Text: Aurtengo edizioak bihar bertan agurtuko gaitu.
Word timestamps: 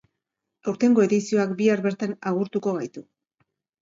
Aurtengo 0.71 1.03
edizioak 1.03 1.53
bihar 1.61 1.85
bertan 1.89 2.17
agurtuko 2.33 2.75
gaitu. 2.79 3.05